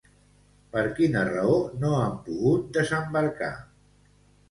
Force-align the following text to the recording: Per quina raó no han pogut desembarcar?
Per 0.75 0.83
quina 0.99 1.27
raó 1.27 1.59
no 1.85 1.93
han 1.99 2.17
pogut 2.31 2.67
desembarcar? 2.81 3.55